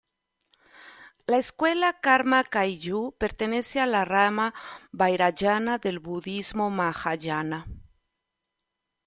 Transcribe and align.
La 1.27 1.37
escuela 1.37 1.93
Karma 1.93 2.43
Kagyu 2.43 3.13
pertenece 3.21 3.77
a 3.81 3.85
la 3.91 4.03
rama 4.13 4.49
vajrayāna 5.03 5.77
del 5.85 6.03
budismo 6.09 6.71
mahāyāna. 6.81 7.63